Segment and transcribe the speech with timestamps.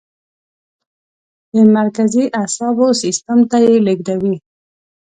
[1.53, 4.35] د مرکزي اعصابو سیستم ته یې لیږدوي.